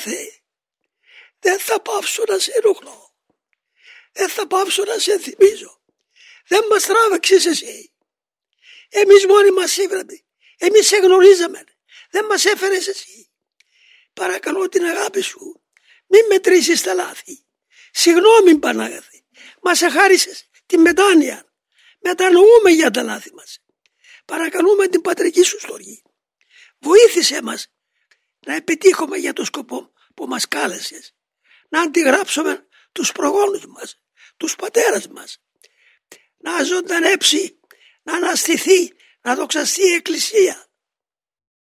Θεέ, 0.00 0.40
δεν 1.38 1.58
θα 1.58 1.80
πάψω 1.80 2.24
να 2.28 2.38
σε 2.38 2.52
ενοχλώ. 2.62 3.14
Δεν 4.12 4.28
θα 4.28 4.46
πάψω 4.46 4.84
να 4.84 4.98
σε 4.98 5.18
θυμίζω. 5.18 5.80
Δεν 6.46 6.64
μας 6.70 6.84
τράβαξες 6.84 7.46
εσύ. 7.46 7.92
Εμείς 8.88 9.26
μόνοι 9.26 9.50
μας 9.50 9.76
ήβραμε. 9.76 10.20
Εμείς 10.56 10.86
σε 10.86 10.96
γνωρίζαμε. 10.96 11.64
Δεν 12.10 12.24
μας 12.24 12.44
έφερες 12.44 12.88
εσύ. 12.88 13.30
Παρακαλώ 14.12 14.68
την 14.68 14.84
αγάπη 14.84 15.20
σου. 15.20 15.62
Μην 16.06 16.26
μετρήσεις 16.28 16.82
τα 16.82 16.94
λάθη. 16.94 17.44
Συγγνώμη 17.90 18.58
Πανάγαθη. 18.58 19.24
Μας 19.62 19.82
εχάρισες 19.82 20.48
τη 20.66 20.78
μετάνοια. 20.78 21.52
Μετανοούμε 22.00 22.70
για 22.70 22.90
τα 22.90 23.02
λάθη 23.02 23.34
μας. 23.34 23.58
Παρακαλούμε 24.24 24.88
την 24.88 25.00
πατρική 25.00 25.42
σου 25.42 25.60
στοργή. 25.60 26.02
Βοήθησέ 26.78 27.42
μας 27.42 27.72
να 28.50 28.56
επιτύχουμε 28.56 29.16
για 29.16 29.32
το 29.32 29.44
σκοπό 29.44 29.92
που 30.14 30.26
μας 30.26 30.48
κάλεσες. 30.48 31.14
Να 31.68 31.80
αντιγράψουμε 31.80 32.66
τους 32.92 33.12
προγόνους 33.12 33.66
μας, 33.66 34.02
τους 34.36 34.56
πατέρας 34.56 35.08
μας. 35.08 35.42
Να 36.36 36.62
ζωντανέψει, 36.62 37.60
να 38.02 38.14
αναστηθεί, 38.14 38.92
να 39.20 39.34
δοξαστεί 39.34 39.82
η 39.82 39.94
Εκκλησία 39.94 40.69